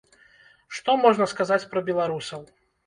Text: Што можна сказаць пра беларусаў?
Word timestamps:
Што 0.79 0.97
можна 1.03 1.31
сказаць 1.35 1.63
пра 1.75 1.89
беларусаў? 1.93 2.41